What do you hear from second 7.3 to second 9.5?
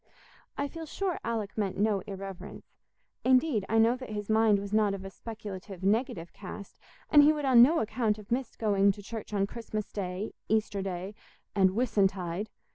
would on no account have missed going to church on